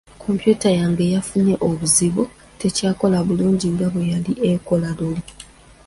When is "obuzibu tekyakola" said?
1.67-3.17